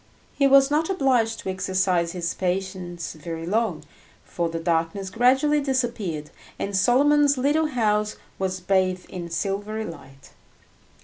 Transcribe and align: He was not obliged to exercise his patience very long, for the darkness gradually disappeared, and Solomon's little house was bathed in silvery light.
He 0.33 0.47
was 0.47 0.71
not 0.71 0.89
obliged 0.89 1.37
to 1.41 1.49
exercise 1.51 2.13
his 2.13 2.33
patience 2.33 3.13
very 3.13 3.45
long, 3.45 3.83
for 4.25 4.49
the 4.49 4.57
darkness 4.57 5.11
gradually 5.11 5.61
disappeared, 5.61 6.31
and 6.57 6.75
Solomon's 6.75 7.37
little 7.37 7.67
house 7.67 8.15
was 8.39 8.61
bathed 8.61 9.07
in 9.11 9.29
silvery 9.29 9.85
light. 9.85 10.31